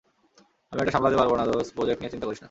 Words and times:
আমি 0.71 0.79
এটা 0.81 0.93
সামলাতে 0.95 1.17
পারব 1.17 1.31
না, 1.35 1.43
দোস্ত- 1.49 1.71
প্রজেক্ট 1.77 1.99
নিয়ে 1.99 2.13
চিন্তা 2.13 2.27
করিস 2.27 2.35
না। 2.35 2.39